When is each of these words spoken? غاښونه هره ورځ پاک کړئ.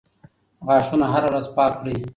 غاښونه 0.67 1.05
هره 1.13 1.27
ورځ 1.31 1.45
پاک 1.55 1.73
کړئ. 1.79 1.95